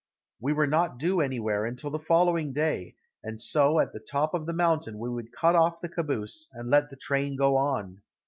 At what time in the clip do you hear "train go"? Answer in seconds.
6.97-7.55